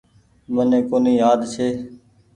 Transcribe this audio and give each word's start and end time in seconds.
مني 0.53 0.79
ڪونيٚ 0.89 1.19
يآد 1.21 1.39
ڇي۔ 1.53 1.67